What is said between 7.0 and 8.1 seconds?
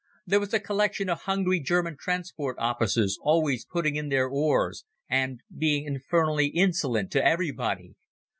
to everybody.